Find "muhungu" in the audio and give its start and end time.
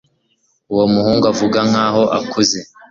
0.93-1.25